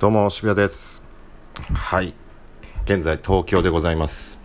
[0.00, 1.06] どうも渋谷です。
[1.74, 2.14] はい。
[2.84, 4.40] 現在東京でございます。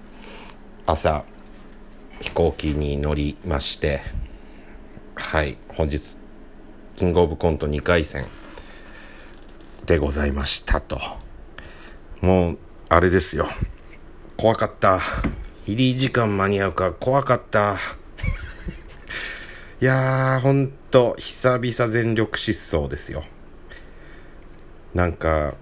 [0.86, 1.24] 朝
[2.20, 4.02] 飛行機に乗りまして
[5.16, 5.58] はい。
[5.70, 6.18] 本日
[6.98, 8.26] キングオブコント2回戦
[9.86, 11.00] でございましたと。
[12.20, 12.58] もう
[12.90, 13.48] あれですよ。
[14.36, 15.00] 怖かった。
[15.68, 17.78] 入り時間間に合うか怖かった。
[19.80, 23.24] いやーほんと久々全力疾走ですよ。
[24.96, 25.54] なんか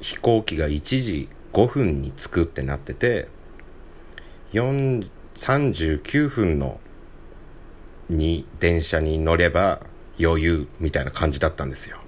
[0.00, 3.28] 飛行機が1時5分に着くってなってて
[4.52, 6.80] 39分の
[8.08, 9.80] に電車に乗れば
[10.20, 11.98] 余裕みたいな感じだったんですよ。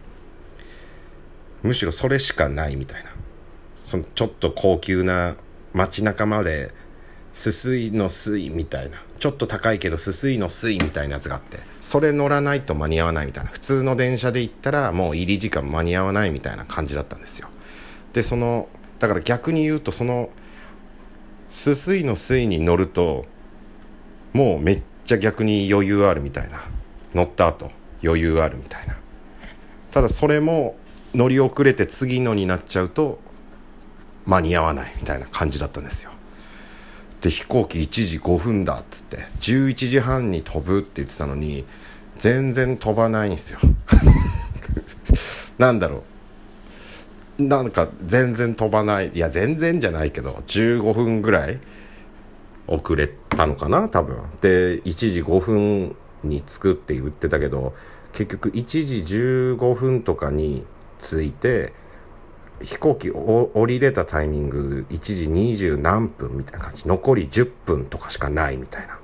[1.62, 3.10] むしろそれしかないみたいな。
[3.76, 5.36] そのちょっと高級な
[5.72, 6.72] 街中まで
[7.32, 9.02] すすいの水みたいな。
[9.20, 17.48] ちょっと高いけどすすいの水みたいなやつがあってそれ乗らないと間に合わないみたいな普通の電車で行ったらもう入り時間間に合わないみたいな感じだったんですよ。
[18.12, 18.68] でその
[18.98, 20.30] だから逆に言うとその
[21.48, 23.26] すすいの水に乗ると
[24.32, 26.64] もうめっちゃ逆に余裕あるみたいな。
[27.14, 27.70] 乗った後
[28.02, 28.96] 余裕あるみたいな。
[29.90, 30.76] ただそれも
[31.14, 33.18] 乗り遅れて次のになっちゃうと
[34.26, 36.12] 間に合わないみたいな感じだったんですよ。
[37.20, 41.64] で飛行機1時5分だっつって11時半に飛ぶって言ってたのに
[42.18, 43.58] 全然飛ばないんですよ。
[45.58, 46.04] なんだろ
[47.38, 47.42] う。
[47.42, 49.10] なんか全然飛ばない。
[49.14, 51.58] いや全然じゃないけど15分ぐらい
[52.66, 54.16] 遅れたのかな多分。
[54.40, 57.74] で1時5分に着くって言ってたけど
[58.12, 60.64] 結局1時15分とかに
[60.98, 61.72] 着いて
[62.62, 66.86] 飛行機を降りれたタイミング1時20何分みたいな感じ。
[66.86, 68.98] 残り10分とかしかないみたいな。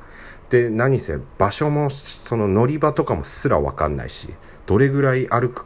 [0.51, 4.29] で何せ場所もその乗り場とかもすら分かんないし
[4.67, 5.65] どれぐらい歩く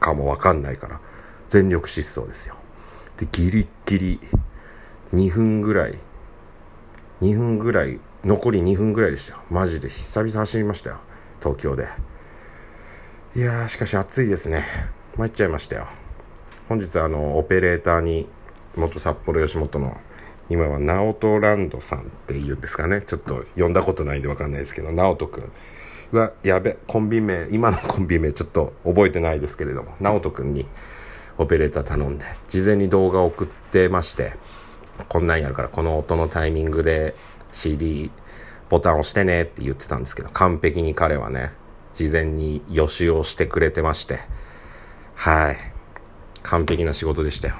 [0.00, 1.00] かも分かんないから
[1.48, 2.56] 全力疾走ですよ。
[3.18, 4.20] でギリッギリ
[5.14, 5.94] 2分ぐらい
[7.22, 9.40] 2分ぐらい残り2分ぐらいでしたよ。
[9.50, 10.98] マジで久々走りましたよ。
[11.40, 11.86] 東京で。
[13.34, 14.64] いやーしかし暑いですね。
[15.16, 15.86] 参っちゃいましたよ。
[16.68, 18.26] 本日あのオペレーターに
[18.74, 19.96] 元札幌吉本の
[20.50, 23.02] 今は直人ランドさんっていうんですかね。
[23.02, 25.52] ちょっと呼んだことないんで分かんないですけど直人くん
[26.12, 30.66] はやべコンビ名今のコンビ名ちょっと覚えてないですけれども直人くんに
[31.38, 34.34] オペレーター頼んで事前に動画を送ってまして
[35.08, 37.14] こんなんやるからこの音のタイミングで
[37.52, 38.10] CD
[38.68, 41.52] ボタン押してねって言ってたんですけど完璧に彼はね
[41.94, 44.18] 事前に予習をしてくれてまして。
[45.14, 45.75] はい。
[46.46, 47.54] 完璧な仕事でしたよ。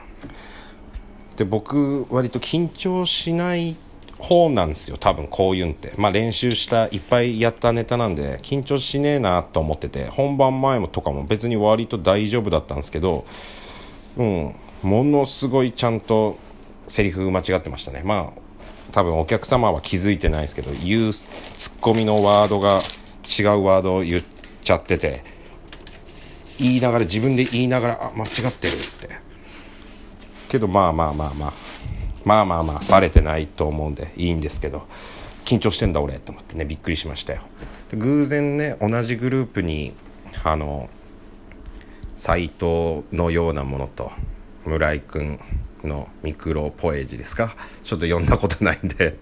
[1.36, 3.76] で僕割と緊張しない
[4.18, 5.92] 方なんですよ多分こういうんって。
[5.96, 13.26] まあ練習したいっぱいやったネタなんで緊張しねえなと思ってて本番前もとかも別に割と大丈夫だったんですけど
[14.16, 16.38] うんものすごいちゃんと
[16.88, 18.02] セリフ間違ってましたね。
[18.04, 18.40] まあ
[18.92, 21.24] 多分お客様は気づいてないですけど言うツ
[21.70, 22.80] ッコミのワードが
[23.38, 24.22] 違うワードを言っ
[24.64, 25.24] ちゃってて
[26.58, 28.76] 言いながら自分で言いながらあ間違ってるっ
[29.08, 29.08] て。
[30.48, 31.52] けどまあまあまあまあ
[32.24, 34.86] まあまあまあバレてないと思うんでいいんですけど
[35.44, 37.42] 緊張してんだ俺と思ってねびっくりしましたよ。
[37.92, 39.92] 偶然ね同じグループに
[40.44, 40.88] あの
[42.14, 44.10] 斎藤のようなものと
[44.64, 45.40] 村井君
[45.84, 47.54] のミクロポエジですか？
[47.84, 49.18] ちょっと読んだことないんで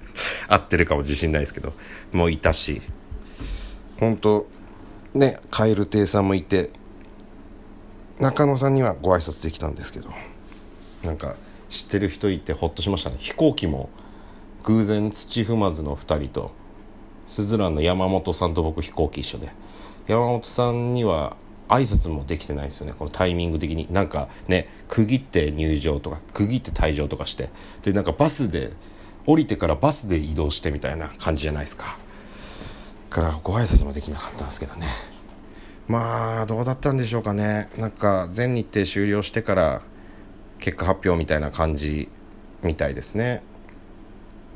[0.48, 1.72] 合ってるかも自信ないですけど
[2.12, 2.80] もういたし。
[3.98, 4.46] 本当
[5.14, 6.70] ね蛙亭さんもいて
[8.20, 10.10] 中野さんにはご挨拶できたんですけど
[11.02, 11.36] なんか
[11.68, 13.16] 知ってる人いてほっとしましたね。
[13.18, 13.90] 飛行機も
[14.62, 16.52] 偶然土踏まずの2人と
[17.26, 19.50] すずらんの山本さんと僕飛行機一緒で。
[20.06, 21.36] 山本さんには
[21.68, 22.94] 挨拶もできてないですよね。
[22.96, 23.88] このタイミング的に。
[23.90, 27.50] なんかね区切って入場とか区切って退場とかして。
[27.82, 28.72] でなんかバスで
[29.26, 31.98] 降りてからバスで移動してみたいな感じじゃないですか。
[33.10, 34.86] からご挨拶もできなかったんですけどね。
[35.88, 37.68] まあどうだったんでしょうかね。
[37.76, 39.82] なんか全日程終了してから
[40.58, 42.08] 結果発表みたいな感じ
[42.62, 43.42] みたいですね。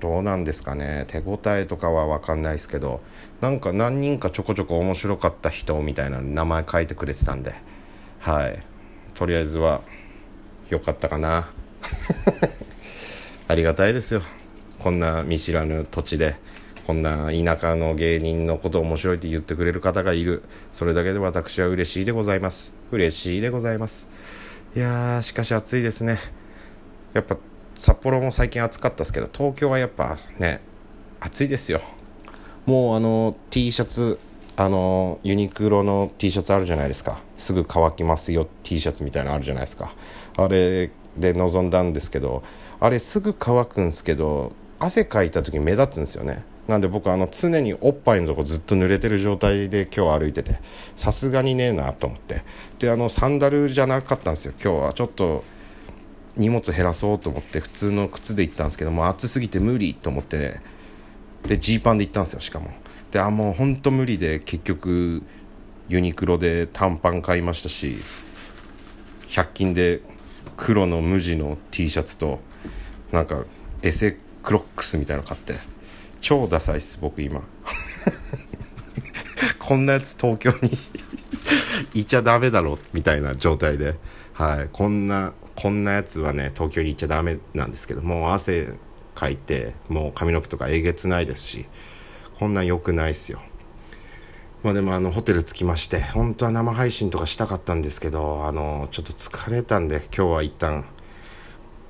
[0.00, 1.04] どうなんですかね。
[1.08, 3.00] 手応えとかは分かんないですけど
[3.40, 7.52] なんか何人かちょこちょこ面白かった人みたいな名前書いてくれてたんで
[8.20, 8.62] はい。
[9.14, 9.82] とりあえずは
[10.70, 11.50] 良かったかな。
[13.48, 14.22] ありがたいですよ。
[14.78, 16.36] こんな見知らぬ土地で。
[16.88, 20.42] こんな田舎の芸人のこと面白いって言ってくれる方がいる。
[20.72, 22.74] それだけで私は嬉しいでございます。
[22.90, 24.06] 嬉しいでございます。
[24.74, 26.18] いやーしかし暑いですね。
[27.12, 27.36] やっぱ
[27.74, 30.62] 札幌も最近暑かったですけど東京はやっぱね
[31.20, 31.82] 暑いですよ。
[32.64, 34.18] もうあの T シャツ
[34.56, 37.20] あのユニクロの T シャツあるじゃないですか。
[37.36, 39.94] すぐ乾きますよ T シャツみたいなのあるじゃないですか。
[40.38, 42.42] あれで臨んだんですけど
[42.80, 46.44] あれすぐ乾くんですけど汗かいた時目立つんですよね。
[46.68, 50.60] なんで僕あの常におっぱいのとこずっと濡れてる状態で今日歩いてて
[50.96, 52.42] さすがにねえなと思って。
[52.78, 54.52] であのサンダルじゃなかったんですよ。
[54.62, 55.44] 今日はちょっと
[56.36, 60.62] 荷物減らそうと思って普通の靴で行ったんですけども暑すぎて無理と思って、ね、
[61.46, 62.70] でジーパンで行ったんですよしかも。
[63.10, 65.22] であもうほんと無理で結局
[65.88, 67.96] ユニクロで短パン買いましたし
[69.28, 70.02] 100均で
[70.58, 72.40] 黒の無地の T シャツと
[73.10, 73.44] なんか
[73.80, 75.77] エセクロックスみたいなの買って。
[76.20, 77.42] 超ダサいっす僕今。
[79.58, 80.70] こんなやつ東京に
[81.94, 83.96] いちゃダメだろみたいな状態で。
[84.32, 84.68] はい。
[84.72, 88.74] こんなこんなやつはね東京に行っちゃダメなんですけどもう汗
[89.16, 91.66] かいてもう髪の毛とかえげつないですし
[92.38, 93.40] こんなん良くないっすよ。
[94.62, 100.84] まあでもあのホテル着きまして本当は生配信とかしたかったんですけどあのちょっと疲れたんで今日は一旦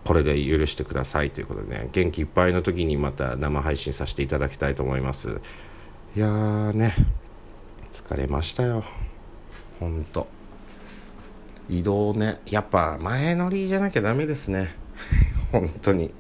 [0.09, 1.31] これで許してください。
[1.31, 5.43] ということでね元気いっぱいの時にまた生配信させていただきたいと思います。
[6.17, 6.95] いやーね
[7.93, 8.85] 疲れましたよ。
[9.79, 10.27] ほんと。
[11.69, 14.75] 移動ねやっぱ前乗りじゃなきゃダメですね。
[15.53, 16.15] 本当に。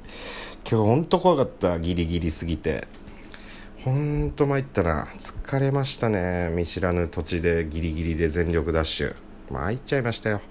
[0.70, 1.80] 今日ほんと怖かった。
[1.80, 2.86] ギリギリすぎて。
[3.86, 5.08] ほんと参ったな。
[5.18, 6.50] 疲れましたね。
[6.54, 9.16] 見知らぬ土地でギリギリで全力ダッシュ。
[9.50, 10.42] 参っちゃいましたよ。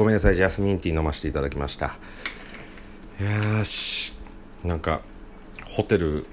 [0.00, 1.98] ごめんなさいジャスミンティー飲ませていただきました。
[3.20, 4.14] よし。
[4.64, 5.02] なんか
[5.66, 6.24] ホテル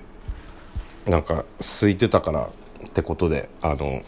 [1.05, 2.49] なんか空いてたから
[2.87, 4.03] ってことであの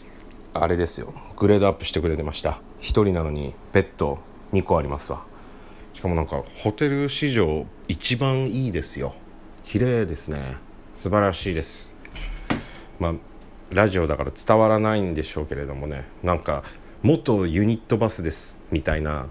[0.54, 1.12] あれですよ。
[1.36, 2.52] グレードアップしてくれてました。
[2.80, 4.20] 1人なのにベッド
[4.54, 5.26] 2個ありますわ。
[5.92, 9.14] しかもなんかホテル史上一番いいですよ。
[9.64, 10.56] 綺麗ですね。
[10.94, 11.98] 素晴らしいです。
[12.98, 13.12] まあ
[13.68, 16.06] ラジオだから伝わらないんでしょうけれどもね。
[16.22, 16.64] なんか
[17.02, 19.26] 元ユニットバスですみたいな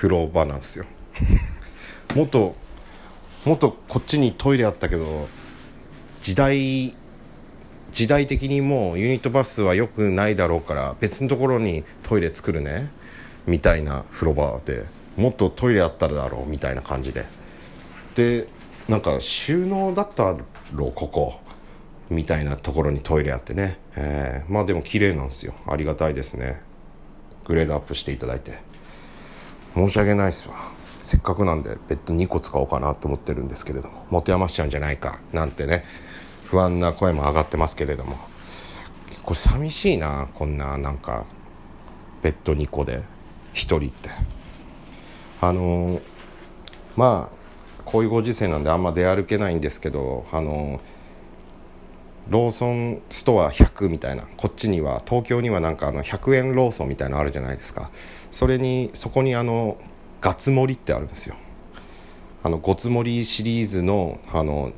[0.00, 0.86] 風呂場なんですよ。
[2.16, 2.56] 元
[3.44, 5.28] 元こっちにトイレあったけど
[6.22, 6.96] 時代
[7.92, 12.90] 時代的にもうユニットバスは良くないだろうから別のところにトイレ作るね
[13.46, 14.86] みたいな風呂場で
[15.18, 17.26] もっとトイレあったらだろうみたいな感じで。
[18.14, 18.48] で
[18.88, 20.34] なんか収納だった
[20.72, 21.40] ろうここ
[22.08, 25.54] みたいなところにトイレあってね、えー、まあでも綺麗なんですよ。
[25.66, 26.62] ありがたいですね。
[27.44, 28.69] グレードアップしていただいて。
[29.74, 30.54] 申し訳ないっすわ。
[31.00, 34.06] せっかくなんでベッド2個使おうかなと思ってるんですけれども。
[34.10, 35.84] 持て余しちゃうんじゃないかなんてね
[36.44, 38.18] 不安な声も上がってますけれども。
[39.22, 41.24] これ寂しいなこんななんか
[42.22, 43.02] ベッド2個で1
[43.54, 44.10] 人って。
[45.40, 46.02] あのー、
[46.96, 47.36] まあ
[47.84, 50.80] こういうご時世なんであんま出歩けないんですけどあの
[52.28, 57.90] ローソンストア100みたいなこっちには東京にはなんかあの100円ローソンみたいなのあるじゃないですか。
[58.30, 59.76] それにそこにあの
[60.20, 61.36] ガツ盛りってあるんですよ。
[62.42, 64.72] あのごつ盛りシリーズのあの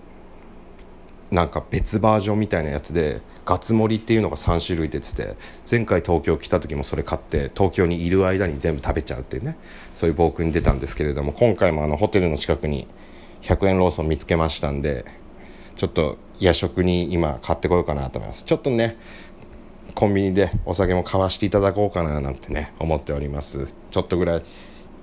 [1.30, 5.36] なんか別バージョンみたいなやつでガツ盛りっていうのが3種類出てて
[5.68, 9.56] 前回東京来た時もそれ買って東京にいる間に全部食べちゃうっていうね
[9.94, 12.86] そういう暴君に出たんですけれども今回もあのホテルの近くに
[13.42, 15.04] 100円ローソン見つけましたんで
[15.76, 18.44] ちょっと夜食に今買ってこようかなと思います。
[18.44, 18.96] ちょっとね
[19.94, 23.72] コンビニでお酒も買わしていただこうかななんてね思っております。
[23.90, 24.42] ちょっとぐらい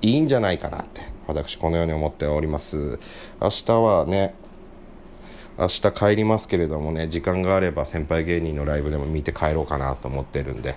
[0.02, 3.00] いいんじゃないかなって私このように思っております。
[3.42, 4.34] 明日はね
[5.58, 10.76] 明日帰りますけれどもね時間があれば先輩芸人のライブでも見て帰ろうかなと思ってるんで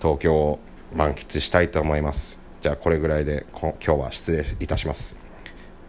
[0.00, 0.58] 東京を
[0.94, 2.40] 満喫したいと思います。
[2.60, 5.16] じゃあこれぐらいで今日は失礼いたします。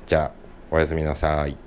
[0.08, 0.32] じゃあ
[0.72, 1.63] おやすみなさい。